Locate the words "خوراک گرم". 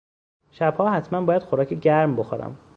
1.43-2.15